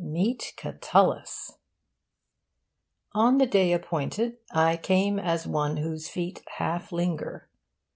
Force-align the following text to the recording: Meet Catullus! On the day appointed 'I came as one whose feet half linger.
Meet 0.00 0.52
Catullus! 0.56 1.58
On 3.14 3.38
the 3.38 3.48
day 3.48 3.72
appointed 3.72 4.36
'I 4.52 4.76
came 4.76 5.18
as 5.18 5.44
one 5.44 5.78
whose 5.78 6.08
feet 6.08 6.44
half 6.58 6.92
linger. 6.92 7.48